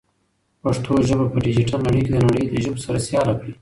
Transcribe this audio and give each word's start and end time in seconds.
پښتو 0.61 0.93
ژبه 1.07 1.25
په 1.31 1.37
ډیجیټل 1.45 1.79
نړۍ 1.87 2.01
کې 2.05 2.11
د 2.13 2.17
نړۍ 2.25 2.43
له 2.51 2.57
ژبو 2.63 2.83
سره 2.85 2.97
سیاله 3.07 3.33
کړئ. 3.39 3.51